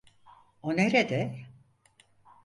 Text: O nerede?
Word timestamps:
O 0.61 0.71
nerede? 0.77 1.45